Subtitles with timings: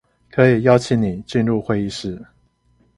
[0.31, 2.19] 可以邀請你進入會議室